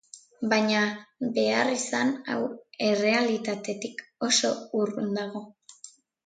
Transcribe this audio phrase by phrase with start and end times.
[0.51, 0.79] Baina
[1.35, 2.39] beharrizan hau
[2.87, 5.45] errealitatetik oso urrun dago.